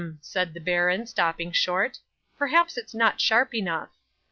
[0.19, 1.99] said the baron, stopping short.
[2.35, 3.89] "Perhaps it's not sharp enough."